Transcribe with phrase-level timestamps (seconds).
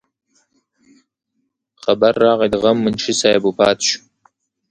[1.83, 3.99] خبر راغے د غم منشي صاحب وفات شو